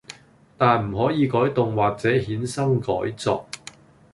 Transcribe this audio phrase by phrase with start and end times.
[0.57, 3.47] 但唔可以改動或者衍生改作